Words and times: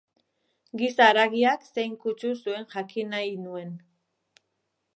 Giza 0.79 1.09
haragiak 1.09 1.67
zein 1.67 1.93
kutsu 2.05 2.31
zuen 2.45 2.65
jakin 2.75 3.13
nahi 3.17 3.31
nuen. 3.45 3.71